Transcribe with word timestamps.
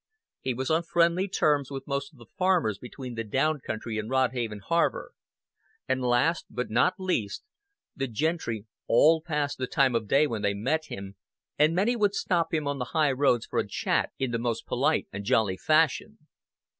He 0.39 0.55
was 0.55 0.71
on 0.71 0.81
friendly 0.81 1.27
terms 1.27 1.69
with 1.69 1.85
most 1.85 2.11
of 2.11 2.17
the 2.17 2.25
farmers 2.35 2.79
between 2.79 3.13
the 3.13 3.23
down 3.23 3.59
country 3.59 3.99
and 3.99 4.09
Rodhaven 4.09 4.61
Harbor; 4.65 5.11
and 5.87 6.01
last, 6.01 6.47
but 6.49 6.71
not 6.71 6.95
least, 6.97 7.43
the 7.95 8.07
gentry 8.07 8.65
all 8.87 9.21
passed 9.21 9.59
the 9.59 9.67
time 9.67 9.93
of 9.93 10.07
day 10.07 10.25
when 10.25 10.41
they 10.41 10.55
met 10.55 10.85
him, 10.85 11.17
and 11.59 11.75
many 11.75 11.95
would 11.95 12.15
stop 12.15 12.51
him 12.51 12.67
on 12.67 12.79
the 12.79 12.85
high 12.97 13.11
roads 13.11 13.45
for 13.45 13.59
a 13.59 13.67
chat 13.67 14.11
in 14.17 14.31
the 14.31 14.39
most 14.39 14.65
polite 14.65 15.07
and 15.13 15.23
jolly 15.23 15.55
fashion. 15.55 16.17